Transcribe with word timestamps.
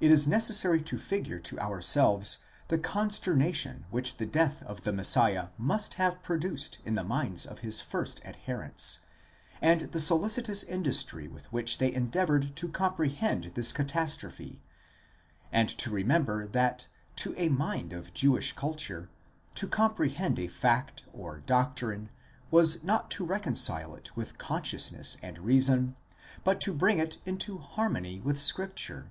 It 0.00 0.12
is 0.12 0.28
necessary 0.28 0.80
to 0.82 0.96
figure 0.96 1.40
to 1.40 1.58
ourselves 1.58 2.38
the 2.68 2.78
consternation 2.78 3.84
which 3.90 4.18
the 4.18 4.26
death 4.26 4.62
of 4.62 4.82
the 4.82 4.92
Messiah 4.92 5.48
must 5.58 5.94
have 5.94 6.22
produced 6.22 6.78
in 6.84 6.94
the 6.94 7.02
minds 7.02 7.44
of 7.44 7.58
his 7.66 7.80
first 7.80 8.20
adherents, 8.24 9.00
and 9.60 9.90
the 9.90 9.98
solici 9.98 10.44
tous 10.44 10.62
industry 10.62 11.26
with 11.26 11.52
which 11.52 11.78
they 11.78 11.92
endeavoured 11.92 12.54
to 12.54 12.68
comprehend 12.68 13.50
this 13.56 13.72
catastrophe; 13.72 14.62
and 15.50 15.68
to 15.68 15.90
remember 15.90 16.46
that 16.46 16.86
to 17.16 17.34
a 17.36 17.48
mind 17.48 17.92
of 17.92 18.14
Jewish 18.14 18.52
culture, 18.52 19.08
to 19.56 19.66
comprehend 19.66 20.38
a 20.38 20.46
fact 20.46 21.06
or 21.12 21.40
doctrine 21.40 22.10
was 22.52 22.84
not 22.84 23.10
to 23.10 23.24
reconcile 23.24 23.96
it 23.96 24.16
with 24.16 24.38
consciousness 24.38 25.16
and 25.22 25.38
reason, 25.38 25.96
but 26.44 26.60
to 26.60 26.72
bring 26.72 26.98
it 26.98 27.18
into 27.26 27.58
harmony 27.58 28.20
with 28.20 28.38
scripture. 28.38 29.10